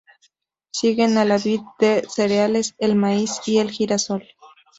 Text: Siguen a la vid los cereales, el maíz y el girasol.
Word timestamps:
Siguen 0.71 1.15
a 1.19 1.25
la 1.25 1.37
vid 1.37 1.59
los 1.79 2.11
cereales, 2.11 2.73
el 2.79 2.95
maíz 2.95 3.39
y 3.45 3.59
el 3.59 3.69
girasol. 3.69 4.23